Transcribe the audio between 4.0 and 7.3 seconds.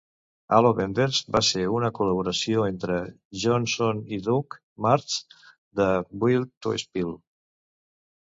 i Doug Martsch de Built To Spill.